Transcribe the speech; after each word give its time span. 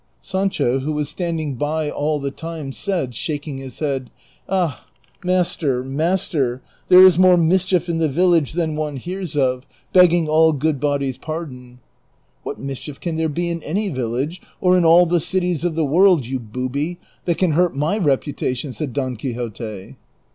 Sancho, 0.19 0.79
who 0.79 0.93
was 0.93 1.09
standing 1.09 1.53
by 1.53 1.87
all 1.87 2.19
the 2.19 2.31
time, 2.31 2.71
said, 2.71 3.13
shaking 3.13 3.59
his 3.59 3.77
head, 3.77 4.05
'■' 4.09 4.09
Ah! 4.49 4.87
master, 5.23 5.83
master, 5.83 6.59
there 6.87 7.05
is 7.05 7.19
more 7.19 7.37
mischief 7.37 7.87
in 7.87 7.99
the 7.99 8.07
vil 8.09 8.29
lage 8.29 8.53
than 8.53 8.75
one 8.75 8.95
hears 8.97 9.37
of,^ 9.37 9.63
begging 9.93 10.27
all 10.27 10.53
good 10.53 10.79
bodies' 10.79 11.19
pardon."" 11.19 11.77
What 12.43 12.57
mischief 12.57 12.99
can 12.99 13.15
there 13.15 13.29
be 13.29 13.51
in 13.51 13.61
any 13.61 13.89
village, 13.89 14.41
or 14.59 14.75
in 14.75 14.85
all 14.85 15.05
the 15.05 15.19
cities 15.19 15.63
of 15.63 15.75
the 15.75 15.85
world, 15.85 16.25
you 16.25 16.39
booby, 16.39 16.97
that 17.25 17.37
can 17.37 17.51
hurt 17.51 17.75
my 17.75 17.95
reputation?" 17.99 18.73
said 18.73 18.93
Don 18.93 19.15
Quixote. 19.17 19.97